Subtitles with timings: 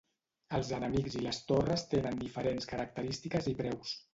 [0.59, 3.95] Els enemics i les torres tenen diferents característiques i preus.